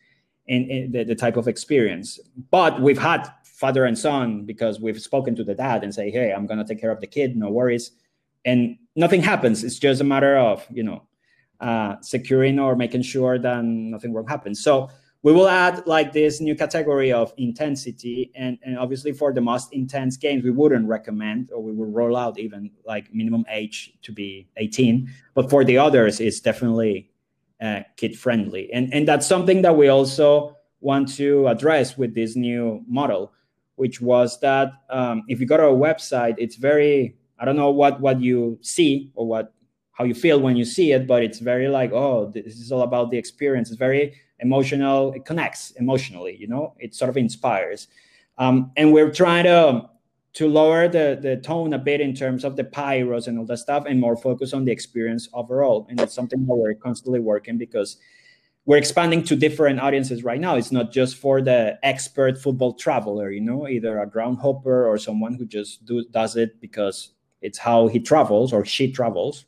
[0.46, 2.18] in, in the, the, type of experience.
[2.50, 6.33] But we've had father and son because we've spoken to the dad and say, hey,
[6.33, 7.92] I'm gonna take care of the kid, no worries.
[8.44, 9.64] And nothing happens.
[9.64, 11.03] It's just a matter of, you know,
[11.61, 14.62] uh, securing or making sure that nothing wrong happens.
[14.62, 14.90] So
[15.24, 19.72] we will add like this new category of intensity and, and obviously for the most
[19.72, 24.12] intense games we wouldn't recommend or we will roll out even like minimum age to
[24.12, 27.10] be 18 but for the others it's definitely
[27.60, 32.37] uh, kid friendly and and that's something that we also want to address with this
[32.37, 33.32] new model
[33.76, 37.70] which was that um, if you go to a website it's very i don't know
[37.70, 39.54] what what you see or what
[39.92, 42.82] how you feel when you see it but it's very like oh this is all
[42.82, 43.70] about the experience.
[43.70, 46.74] It's very emotional it connects emotionally you know?
[46.78, 47.88] It sort of inspires.
[48.38, 49.88] Um, and we're trying to
[50.34, 53.58] to lower the the tone a bit in terms of the pyros and all that
[53.58, 55.86] stuff and more focus on the experience overall.
[55.88, 57.96] And it's something that we're constantly working because
[58.66, 60.56] we're expanding to different audiences right now.
[60.56, 63.68] It's not just for the expert football traveler you know?
[63.68, 68.00] Either a ground hopper or someone who just do, does it because it's how he
[68.00, 69.44] travels or she travels.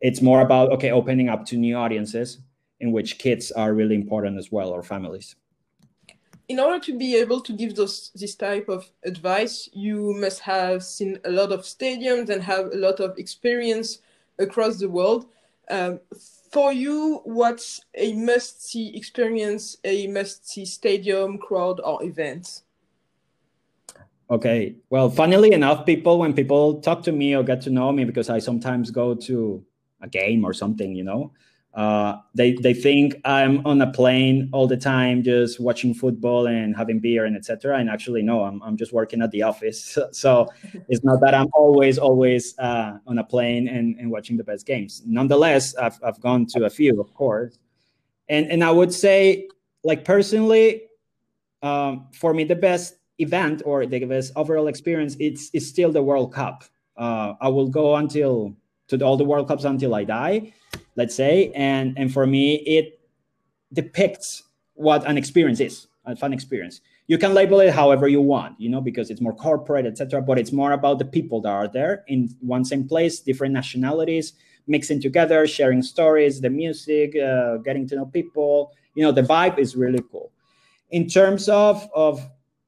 [0.00, 2.38] It's more about okay opening up to new audiences
[2.82, 5.36] in which kids are really important as well or families.
[6.48, 10.82] In order to be able to give those this type of advice you must have
[10.82, 13.98] seen a lot of stadiums and have a lot of experience
[14.38, 15.26] across the world.
[15.70, 16.00] Um,
[16.50, 22.62] for you what's a must see experience a must see stadium crowd or event?
[24.28, 28.04] Okay well funnily enough people when people talk to me or get to know me
[28.04, 29.64] because i sometimes go to
[30.00, 31.32] a game or something you know
[31.74, 36.76] uh, they they think I'm on a plane all the time, just watching football and
[36.76, 37.78] having beer and etc.
[37.78, 39.98] And actually, no, I'm I'm just working at the office.
[40.12, 40.48] So,
[40.88, 44.66] it's not that I'm always always uh, on a plane and, and watching the best
[44.66, 45.02] games.
[45.06, 47.58] Nonetheless, I've I've gone to a few, of course,
[48.28, 49.48] and and I would say,
[49.82, 50.82] like personally,
[51.62, 56.02] um, for me, the best event or the best overall experience it's is still the
[56.02, 56.64] World Cup.
[56.96, 58.54] Uh, I will go until
[58.98, 60.52] to all the World Cups until I die,
[60.96, 61.52] let's say.
[61.54, 63.00] And and for me, it
[63.72, 66.80] depicts what an experience is, a fun experience.
[67.08, 70.22] You can label it however you want, you know, because it's more corporate, etc.
[70.22, 74.34] But it's more about the people that are there in one same place, different nationalities,
[74.66, 78.72] mixing together, sharing stories, the music, uh, getting to know people.
[78.94, 80.30] You know, the vibe is really cool.
[80.90, 82.20] In terms of of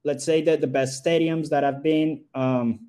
[0.05, 2.81] let's say that the best stadiums that I've been, um,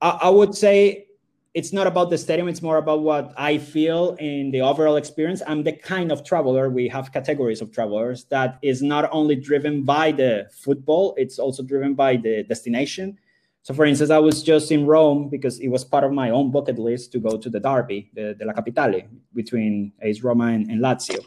[0.00, 1.06] I, I would say
[1.54, 5.42] it's not about the stadium it's more about what i feel in the overall experience.
[5.46, 9.82] I'm the kind of traveler we have categories of travelers that is not only driven
[9.82, 13.18] by the football it's also driven by the destination.
[13.62, 16.50] So for instance i was just in rome because it was part of my own
[16.50, 19.02] bucket list to go to the derby the, the la capitale
[19.34, 21.20] between AS roma and, and lazio.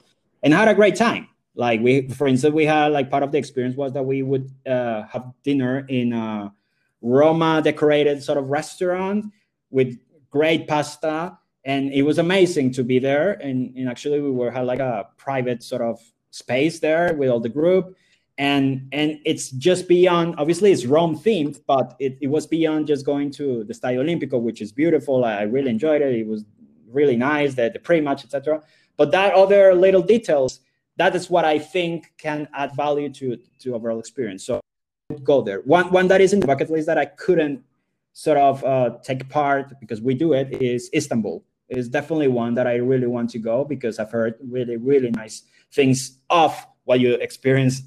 [0.43, 1.27] And I had a great time.
[1.55, 4.49] Like we for instance we had like part of the experience was that we would
[4.65, 6.51] uh, have dinner in a
[7.01, 9.25] roma decorated sort of restaurant
[9.69, 9.97] with
[10.35, 13.31] great pasta, and it was amazing to be there.
[13.45, 15.97] And, and actually, we were had like a private sort of
[16.31, 17.95] space there with all the group,
[18.37, 20.35] and and it's just beyond.
[20.37, 24.37] Obviously, it's Rome themed, but it, it was beyond just going to the Stadio Olimpico,
[24.47, 25.23] which is beautiful.
[25.23, 26.13] I, I really enjoyed it.
[26.13, 26.43] It was
[26.97, 28.61] really nice, the, the pre-match, etc.
[28.97, 30.59] But that other little details,
[30.97, 34.43] that is what I think can add value to to overall experience.
[34.49, 34.59] So
[35.23, 35.59] go there.
[35.61, 37.63] One one that is in the bucket list that I couldn't
[38.15, 41.43] sort of uh, take part because we do it is Istanbul.
[41.67, 45.43] Is definitely one that I really want to go because I've heard really really nice
[45.71, 47.81] things of what you experience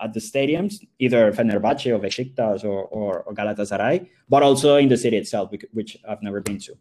[0.00, 4.96] at the stadiums, either Fenerbahce or Besiktas or, or, or Galatasaray, but also in the
[4.96, 6.76] city itself, which I've never been to.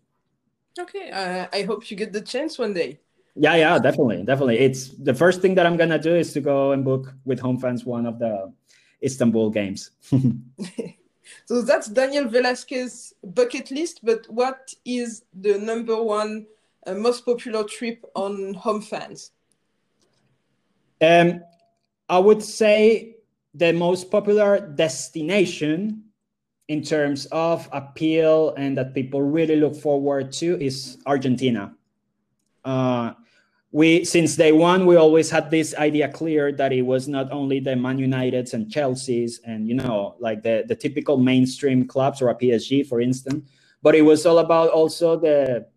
[0.79, 2.99] Okay, uh, I hope you get the chance one day.
[3.35, 4.59] Yeah, yeah, definitely, definitely.
[4.59, 7.57] It's the first thing that I'm gonna do is to go and book with home
[7.57, 8.53] fans one of the
[9.03, 9.91] Istanbul games.
[11.45, 14.01] So that's Daniel Velasquez's bucket list.
[14.03, 16.47] But what is the number one
[16.85, 19.31] uh, most popular trip on home fans?
[21.01, 21.41] Um,
[22.09, 23.15] I would say
[23.53, 26.03] the most popular destination
[26.67, 31.75] in terms of appeal and that people really look forward to is Argentina.
[32.63, 33.13] Uh,
[33.75, 37.59] we since day one we always had this idea clear that it was not only
[37.59, 42.29] the Man Uniteds and Chelsea's and you know like the the typical mainstream clubs or
[42.29, 43.43] a PSG for instance,
[43.83, 45.67] but it was all about also the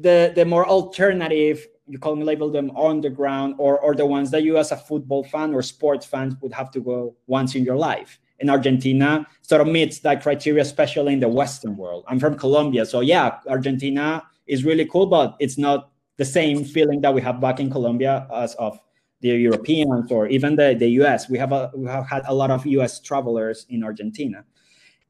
[0.00, 4.58] the the more alternative you can label them underground or or the ones that you
[4.58, 8.18] as a football fan or sports fan would have to go once in your life.
[8.40, 12.02] in Argentina sort of meets that criteria, especially in the Western world.
[12.08, 14.06] I'm from Colombia, so yeah, Argentina
[14.46, 15.80] is really cool, but it's not
[16.18, 18.78] the same feeling that we have back in Colombia as of
[19.20, 21.28] the Europeans or even the, the US.
[21.28, 24.44] We have a, we have had a lot of US travelers in Argentina.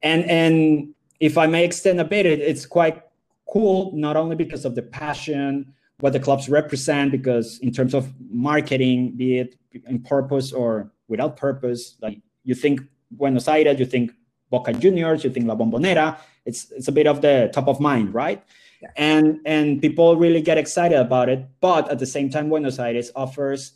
[0.01, 3.03] And and if I may extend a bit, it, it's quite
[3.51, 8.13] cool, not only because of the passion, what the clubs represent, because in terms of
[8.29, 9.55] marketing, be it
[9.87, 14.11] in purpose or without purpose, like you think Buenos Aires, you think
[14.49, 18.13] Boca Juniors, you think La Bombonera, it's it's a bit of the top of mind,
[18.13, 18.43] right?
[18.81, 18.89] Yeah.
[18.97, 21.45] and and people really get excited about it.
[21.61, 23.73] But at the same time, Buenos Aires offers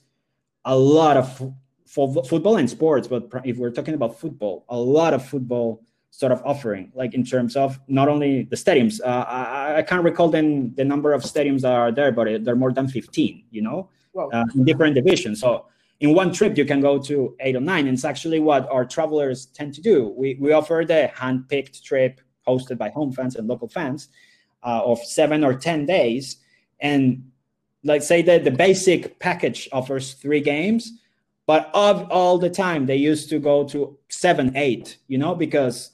[0.66, 1.54] a lot of
[1.86, 3.08] f- football and sports.
[3.08, 7.26] But if we're talking about football, a lot of football sort of offering, like in
[7.26, 9.02] terms of not only the stadiums.
[9.04, 12.56] Uh, I, I, can't recall the, the number of stadiums that are there, but they're
[12.56, 14.30] more than 15, you know, wow.
[14.32, 15.40] uh, in different divisions.
[15.40, 15.66] So
[16.02, 17.88] in one trip, you can go to eight or nine.
[17.88, 20.14] And it's actually what our travelers tend to do.
[20.16, 24.10] We, we offer the hand-picked trip hosted by home fans and local fans
[24.64, 26.38] uh, of seven or 10 days.
[26.80, 27.32] And
[27.84, 30.92] let's say that the basic package offers three games,
[31.46, 35.92] but of all the time, they used to go to seven, eight, you know, because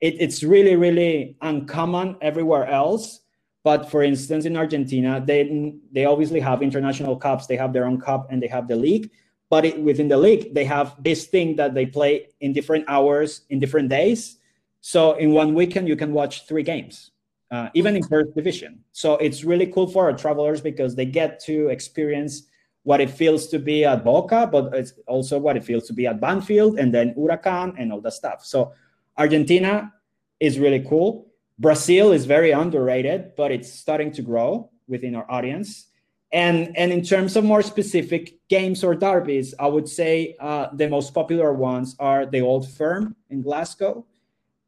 [0.00, 3.20] it, it's really, really uncommon everywhere else.
[3.62, 7.46] But for instance, in Argentina, they they obviously have international cups.
[7.46, 9.10] They have their own cup and they have the league.
[9.50, 13.42] But it, within the league, they have this thing that they play in different hours,
[13.50, 14.36] in different days.
[14.80, 17.10] So in one weekend, you can watch three games
[17.50, 18.80] uh, even in first division.
[18.92, 22.44] So it's really cool for our travelers because they get to experience
[22.82, 26.06] what it feels to be at Boca, but it's also what it feels to be
[26.06, 28.44] at Banfield and then Huracan and all that stuff.
[28.44, 28.72] So
[29.16, 29.92] Argentina
[30.40, 31.26] is really cool.
[31.58, 35.86] Brazil is very underrated, but it's starting to grow within our audience.
[36.32, 40.88] And, and in terms of more specific games or derbies, I would say uh, the
[40.88, 44.06] most popular ones are the Old Firm in Glasgow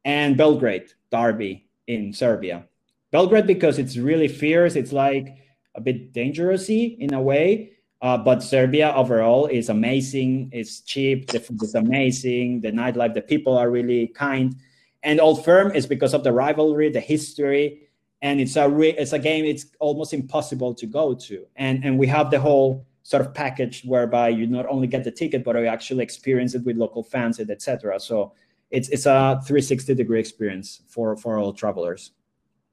[0.05, 2.67] and Belgrade Derby in Serbia.
[3.11, 4.77] Belgrade because it's really fierce.
[4.77, 5.37] It's like
[5.75, 7.73] a bit dangerousy in a way.
[8.03, 10.49] Uh, but Serbia overall is amazing.
[10.53, 11.31] It's cheap.
[11.31, 12.63] The food is amazing.
[12.63, 14.57] The nightlife, the people are really kind.
[15.03, 17.89] And Old Firm is because of the rivalry, the history,
[18.23, 21.47] and it's a re- it's a game it's almost impossible to go to.
[21.57, 25.11] And and we have the whole sort of package whereby you not only get the
[25.11, 27.99] ticket but you actually experience it with local fans, and etc.
[28.01, 28.33] So
[28.71, 32.13] it's it's a 360 degree experience for for all travelers.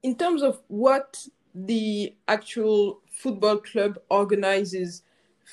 [0.03, 5.03] In terms of what the actual football club organizes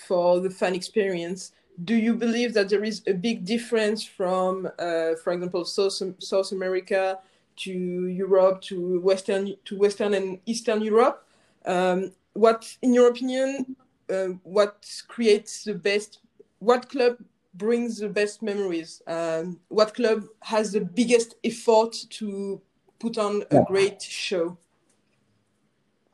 [0.06, 5.14] for the fan experience, do you believe that there is a big difference from, uh,
[5.22, 7.18] for example, South, South America
[7.56, 11.26] to Europe to Western to Western and Eastern Europe?
[11.64, 13.76] Um, what, in your opinion,
[14.10, 16.18] uh, what creates the best?
[16.58, 17.16] What club
[17.54, 19.02] brings the best memories?
[19.06, 22.60] Um, what club has the biggest effort to
[23.04, 24.56] put on a great show?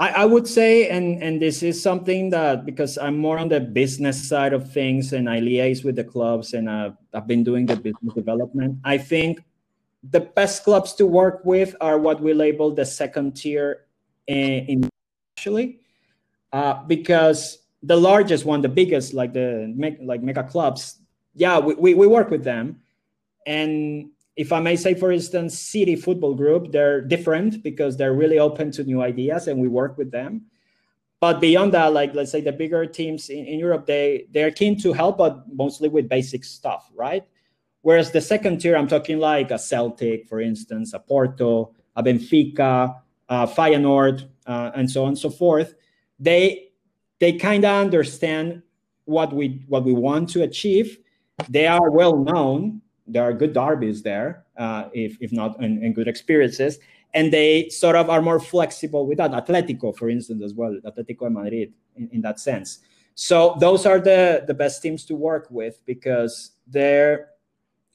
[0.00, 3.60] I, I would say, and and this is something that because I'm more on the
[3.60, 7.66] business side of things, and I liaise with the clubs, and uh, I've been doing
[7.66, 8.78] the business development.
[8.82, 9.44] I think
[10.02, 13.86] the best clubs to work with are what we label the second tier
[14.26, 14.78] in, in
[15.36, 15.80] actually,
[16.52, 19.70] uh, because the largest one, the biggest, like the
[20.02, 20.98] like mega clubs,
[21.34, 22.80] yeah, we, we, we work with them,
[23.46, 28.38] and if I may say, for instance, City Football Group, they're different because they're really
[28.38, 30.46] open to new ideas and we work with them.
[31.20, 34.80] But beyond that, like let's say the bigger teams in, in Europe, they they're keen
[34.80, 37.24] to help, but mostly with basic stuff, right?
[37.82, 42.96] Whereas the second tier, I'm talking like a Celtic, for instance, a Porto, a Benfica,
[43.28, 45.74] a Feyenoord, uh, and so on and so forth.
[46.18, 46.70] They
[47.18, 48.62] they kind of understand
[49.04, 50.98] what we what we want to achieve.
[51.48, 52.80] They are well known
[53.12, 56.78] there are good derbies there, uh, if, if not in, good experiences.
[57.12, 59.32] And they sort of are more flexible with that.
[59.32, 62.80] Atletico, for instance, as well, Atletico de Madrid, in, in that sense.
[63.14, 67.30] So those are the, the best teams to work with because they're,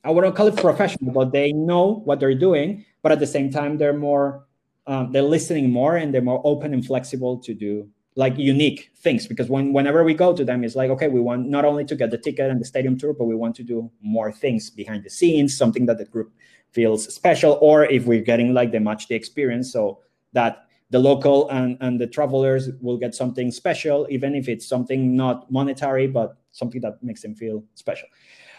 [0.04, 2.86] I wouldn't call it professional, but they know what they're doing.
[3.02, 4.46] But at the same time, they're more,
[4.86, 9.28] um, they're listening more and they're more open and flexible to do like unique things
[9.28, 11.96] because when whenever we go to them it's like okay we want not only to
[11.96, 15.04] get the ticket and the stadium tour but we want to do more things behind
[15.04, 16.32] the scenes something that the group
[16.72, 20.00] feels special or if we're getting like the match day experience so
[20.34, 25.16] that the local and, and the travelers will get something special even if it's something
[25.16, 28.08] not monetary but something that makes them feel special.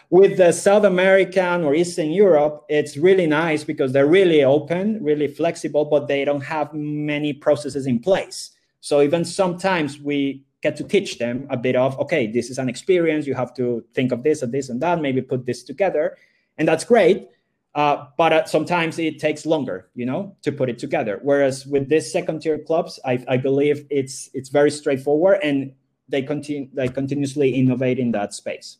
[0.09, 5.27] With the south american or eastern europe it's really nice because they're really open really
[5.27, 10.83] flexible but they don't have many processes in place so even sometimes we get to
[10.83, 13.27] teach them a bit of, okay, this is an experience.
[13.27, 16.17] You have to think of this and this and that, maybe put this together.
[16.57, 17.29] And that's great.
[17.75, 21.19] Uh, but uh, sometimes it takes longer, you know, to put it together.
[21.21, 25.73] Whereas with this second tier clubs, I, I believe it's it's very straightforward and
[26.09, 28.77] they continue they continuously innovate in that space.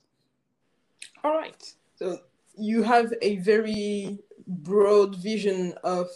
[1.24, 1.74] All right.
[1.96, 2.22] So
[2.58, 4.18] you have a very
[4.48, 6.08] broad vision of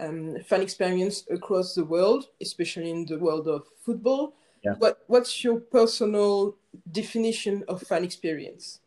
[0.00, 4.34] um, fan experience across the world, especially in the world of football.
[4.64, 4.74] Yeah.
[4.78, 6.56] What What's your personal
[6.90, 8.80] definition of fan experience?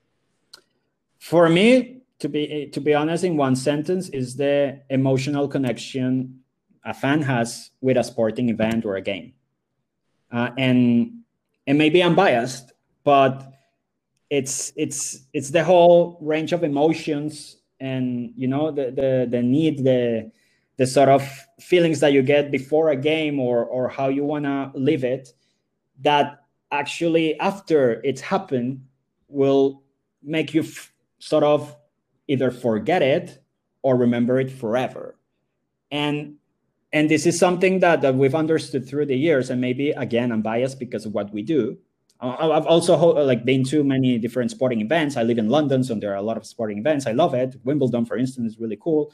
[1.20, 6.43] For me, to be to be honest, in one sentence, is the emotional connection
[6.86, 9.34] a fan has with a sporting event or a game.
[10.32, 11.24] Uh, and
[11.66, 13.53] and maybe I'm biased, but
[14.30, 19.84] it's it's it's the whole range of emotions and you know the the the need
[19.84, 20.32] the
[20.78, 21.24] the sort of
[21.59, 25.34] feelings that you get before a game or or how you want to live it
[26.01, 28.84] that actually after it's happened
[29.28, 29.84] will
[30.21, 30.65] make you
[31.19, 31.76] sort of
[32.28, 33.39] either forget it
[33.82, 35.15] or remember it forever.
[35.91, 36.36] And
[36.91, 40.43] and this is something that, that we've understood through the years and maybe again i'm
[40.43, 41.78] biased because of what we do.
[42.21, 42.95] I've also
[43.26, 45.17] like been to many different sporting events.
[45.17, 47.05] I live in london so there are a lot of sporting events.
[47.05, 47.55] I love it.
[47.63, 49.11] Wimbledon for instance is really cool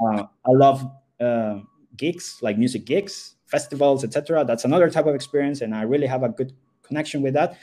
[0.00, 0.90] uh, I love
[1.20, 1.60] uh,
[1.96, 4.44] gigs, like music gigs, festivals, etc.
[4.44, 7.56] That's another type of experience, and I really have a good connection with that.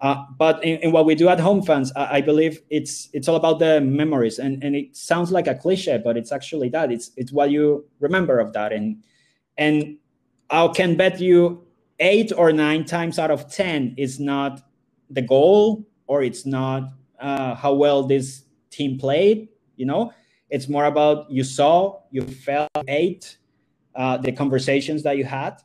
[0.00, 3.26] Uh, but in, in, what we do at Home Fans, I, I, believe it's it's
[3.26, 6.92] all about the memories, and and it sounds like a cliche, but it's actually that.
[6.92, 9.02] It's it's what you remember of that, and
[9.56, 9.96] and
[10.50, 11.66] I can bet you
[11.98, 14.62] eight or nine times out of ten is not
[15.10, 19.48] the goal, or it's not uh, how well this team played.
[19.74, 20.12] You know,
[20.50, 23.38] it's more about you saw, you felt, ate,
[23.94, 25.60] uh, the conversations that you had,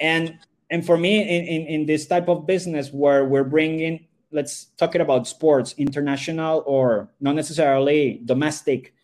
[0.00, 0.38] and
[0.70, 4.94] and for me, in, in in this type of business where we're bringing, let's talk
[4.94, 8.94] it about sports, international or not necessarily domestic,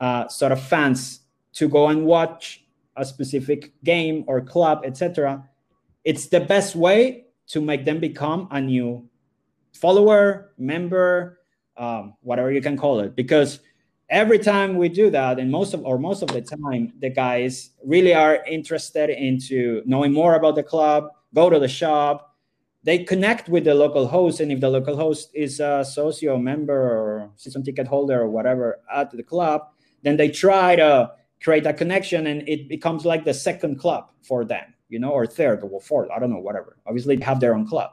[0.00, 1.20] uh, sort of fans
[1.54, 2.64] to go and watch
[2.96, 5.48] a specific game or club, etc.
[6.04, 9.08] It's the best way to make them become a new
[9.72, 11.40] follower, member,
[11.76, 13.60] um, whatever you can call it, because
[14.10, 17.70] every time we do that, and most of or most of the time, the guys
[17.84, 22.36] really are interested into knowing more about the club, go to the shop,
[22.84, 26.74] they connect with the local host, and if the local host is a socio member
[26.74, 29.62] or season ticket holder or whatever at the club,
[30.02, 31.10] then they try to
[31.42, 35.26] create a connection, and it becomes like the second club for them, you know, or
[35.26, 36.10] third or fourth.
[36.10, 36.78] I don't know, whatever.
[36.86, 37.90] Obviously, they have their own club.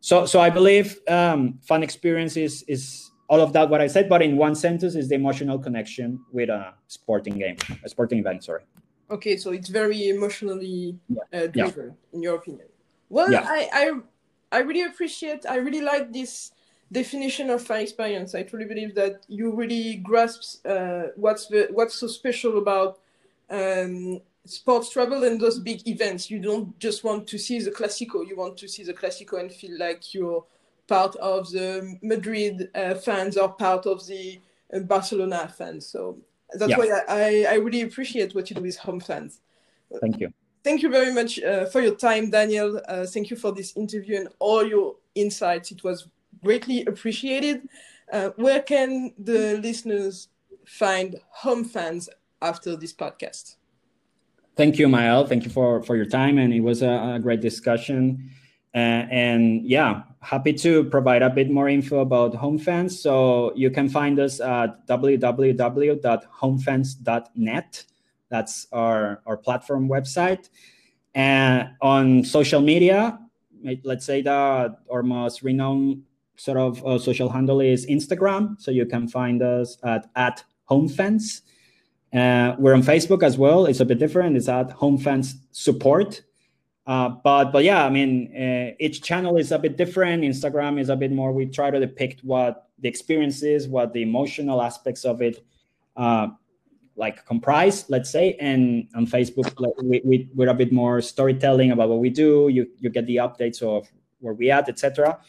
[0.00, 4.10] So, so I believe um, fun experience is is all of that what I said,
[4.10, 8.44] but in one sentence is the emotional connection with a sporting game, a sporting event.
[8.44, 8.60] Sorry.
[9.10, 10.98] Okay, so it's very emotionally
[11.32, 12.12] uh, driven, yeah.
[12.12, 12.66] in your opinion.
[13.08, 13.46] Well, yeah.
[13.48, 13.84] I, I
[14.56, 15.46] I really appreciate.
[15.48, 16.52] I really like this
[17.00, 18.34] definition of fan experience.
[18.34, 22.98] I truly believe that you really grasp uh, what's the, what's so special about
[23.48, 26.30] um, sports travel and those big events.
[26.30, 28.28] You don't just want to see the Clasico.
[28.28, 30.44] You want to see the Clasico and feel like you're
[30.88, 34.40] part of the Madrid uh, fans or part of the
[34.74, 35.86] uh, Barcelona fans.
[35.86, 36.18] So
[36.54, 36.76] that's yeah.
[36.76, 39.40] why I, I really appreciate what you do with home fans.
[40.00, 40.32] Thank you.
[40.64, 42.80] Thank you very much uh, for your time, Daniel.
[42.86, 45.72] Uh, thank you for this interview and all your insights.
[45.72, 46.08] It was
[46.44, 47.68] greatly appreciated.
[48.12, 50.28] Uh, where can the listeners
[50.66, 52.08] find home fans
[52.40, 53.56] after this podcast?
[54.54, 55.26] Thank you, Mael.
[55.26, 56.38] Thank you for, for your time.
[56.38, 58.30] And it was a, a great discussion.
[58.74, 62.98] Uh, and yeah, happy to provide a bit more info about home fans.
[62.98, 67.84] So you can find us at www.homefans.net.
[68.28, 70.48] That's our, our platform website.
[71.14, 73.18] And on social media,
[73.84, 76.04] let's say that our most renowned
[76.36, 78.58] sort of uh, social handle is Instagram.
[78.60, 81.42] So you can find us at, at homefans.
[82.12, 83.66] Uh, we're on Facebook as well.
[83.66, 84.36] It's a bit different.
[84.36, 86.22] It's at homefans support.
[86.86, 90.24] Uh, but but yeah, I mean, uh, each channel is a bit different.
[90.24, 91.32] Instagram is a bit more.
[91.32, 95.44] We try to depict what the experience is, what the emotional aspects of it,
[95.96, 96.28] uh,
[96.96, 97.88] like comprise.
[97.88, 99.54] Let's say, and on Facebook,
[99.84, 102.48] we, we we're a bit more storytelling about what we do.
[102.48, 103.86] You you get the updates of
[104.18, 105.20] where we at, etc.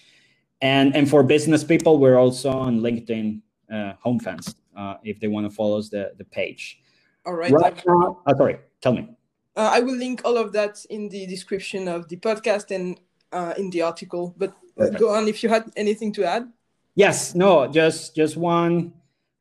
[0.61, 3.41] And and for business people, we're also on LinkedIn
[3.71, 6.79] uh, Home Fans uh, if they want to follow us the the page.
[7.25, 7.51] All right.
[7.51, 8.57] right now, sorry.
[8.81, 9.07] Tell me.
[9.55, 12.99] Uh, I will link all of that in the description of the podcast and
[13.31, 14.33] uh, in the article.
[14.37, 14.53] But
[14.97, 16.51] go on if you had anything to add.
[16.95, 18.93] Yes, no, just just one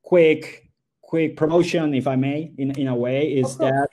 [0.03, 3.91] quick quick promotion, if I may, in in a way, is that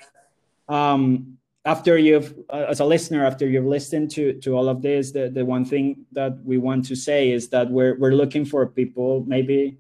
[0.68, 5.12] um, after you've uh, as a listener, after you've listened to to all of this,
[5.12, 8.66] the the one thing that we want to say is that we're we're looking for
[8.68, 9.78] people maybe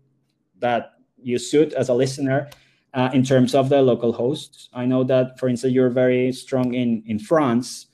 [0.59, 2.49] that you suit as a listener
[2.93, 4.69] uh, in terms of the local hosts.
[4.73, 7.87] I know that, for instance, you're very strong in in France.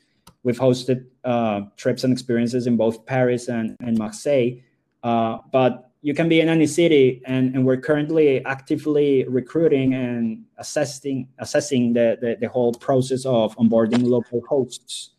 [0.43, 4.61] We've hosted uh, trips and experiences in both Paris and, and Marseille,
[5.03, 10.45] uh, but you can be in any city, and, and we're currently actively recruiting and
[10.59, 15.09] assessing assessing the, the, the whole process of onboarding local hosts.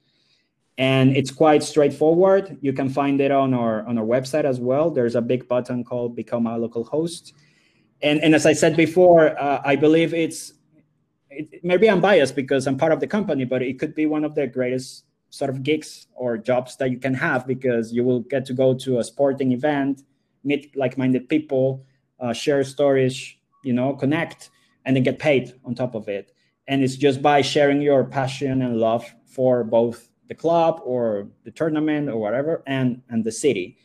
[0.78, 2.58] And it's quite straightforward.
[2.60, 4.90] You can find it on our on our website as well.
[4.90, 7.34] There's a big button called "Become a Local Host."
[8.02, 10.52] And and as I said before, uh, I believe it's
[11.30, 14.24] it, maybe I'm biased because I'm part of the company, but it could be one
[14.24, 18.20] of the greatest sort of gigs or jobs that you can have because you will
[18.20, 20.02] get to go to a sporting event,
[20.44, 21.84] meet like-minded people,
[22.20, 23.34] uh, share stories,
[23.64, 24.50] you know, connect,
[24.84, 26.32] and then get paid on top of it.
[26.68, 31.50] And it's just by sharing your passion and love for both the club or the
[31.50, 33.78] tournament or whatever, and and the city.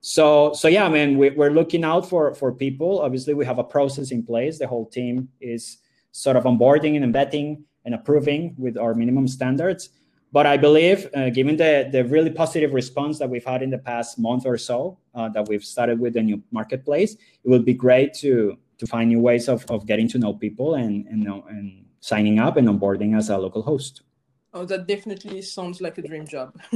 [0.00, 3.00] So, so yeah, I mean, we, we're looking out for for people.
[3.00, 4.58] Obviously, we have a process in place.
[4.58, 5.78] The whole team is
[6.12, 9.90] sort of onboarding and vetting and approving with our minimum standards.
[10.30, 13.78] But I believe, uh, given the the really positive response that we've had in the
[13.78, 17.74] past month or so, uh, that we've started with the new marketplace, it would be
[17.74, 21.84] great to to find new ways of, of getting to know people and and, and
[22.00, 24.02] signing up and onboarding as a local host.
[24.58, 26.52] Oh, that definitely sounds like a dream job.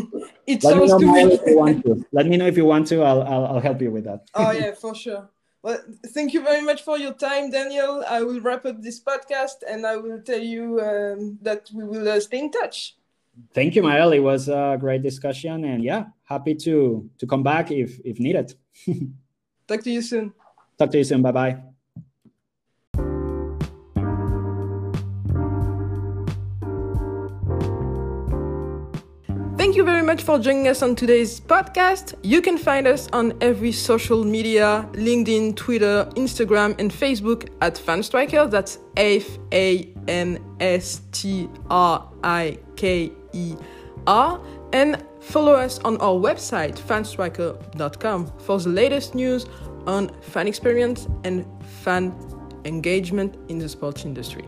[0.47, 1.35] it Let sounds to me.
[1.35, 2.07] If you want to.
[2.13, 3.03] Let me know if you want to.
[3.03, 4.21] I'll, I'll, I'll help you with that.
[4.35, 5.29] oh yeah, for sure.
[5.65, 5.81] Well,
[6.15, 8.05] thank you very much for your time, Daniel.
[8.09, 12.09] I will wrap up this podcast and I will tell you um, that we will
[12.09, 12.97] uh, stay in touch.
[13.53, 14.13] Thank you, Mael.
[14.13, 18.55] It was a great discussion, and yeah, happy to to come back if if needed.
[19.67, 20.35] Talk to you soon.
[20.79, 21.23] Talk to you soon.
[21.23, 21.72] Bye bye.
[29.73, 32.13] Thank you very much for joining us on today's podcast.
[32.23, 38.51] You can find us on every social media LinkedIn, Twitter, Instagram, and Facebook at Fanstriker.
[38.51, 43.55] That's F A N S T R I K E
[44.07, 44.39] R.
[44.75, 49.47] And follow us on our website, fanstriker.com, for the latest news
[49.87, 51.47] on fan experience and
[51.83, 52.15] fan
[52.67, 54.45] engagement in the sports industry.